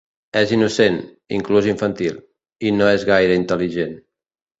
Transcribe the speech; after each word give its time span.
És 0.39 0.51
innocent, 0.55 0.95
inclús 1.37 1.67
infantil, 1.71 2.17
i 2.71 2.71
no 2.79 2.87
és 2.95 3.05
gaire 3.11 3.37
intel·ligent. 3.41 3.93